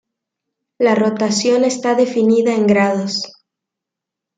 La 0.79 0.95
rotación 0.95 1.63
está 1.63 1.93
definida 1.93 2.55
en 2.55 2.65
grados. 2.65 3.21